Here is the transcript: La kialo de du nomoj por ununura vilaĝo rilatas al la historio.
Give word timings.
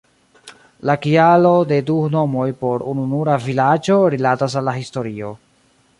La 0.89 0.95
kialo 1.01 1.51
de 1.73 1.77
du 1.89 1.97
nomoj 2.15 2.47
por 2.63 2.87
ununura 2.95 3.35
vilaĝo 3.49 3.99
rilatas 4.15 4.57
al 4.63 4.69
la 4.71 4.77
historio. 4.83 5.35